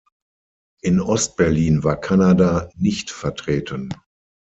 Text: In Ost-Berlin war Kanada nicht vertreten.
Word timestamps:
In 0.81 0.99
Ost-Berlin 0.99 1.83
war 1.83 1.95
Kanada 1.95 2.71
nicht 2.75 3.11
vertreten. 3.11 3.93